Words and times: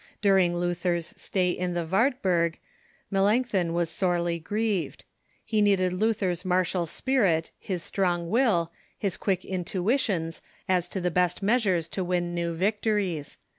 During 0.19 0.55
Luther's 0.55 1.13
stay 1.15 1.51
in 1.51 1.75
the 1.75 1.85
Wartburg, 1.85 2.57
Melanchthon 3.11 3.71
was 3.71 3.87
sorely 3.91 4.39
grieved. 4.39 5.03
He 5.45 5.61
needed 5.61 5.93
Luther's 5.93 6.43
martial 6.43 6.87
spirit, 6.87 7.51
his 7.59 7.83
strong 7.83 8.27
will, 8.31 8.71
his 8.97 9.15
quick 9.15 9.45
intuitions 9.45 10.41
as 10.67 10.87
to 10.87 11.01
the 11.01 11.11
best 11.11 11.43
measures 11.43 11.87
to 11.89 12.03
win 12.03 12.33
new 12.33 12.55
victories. 12.55 13.37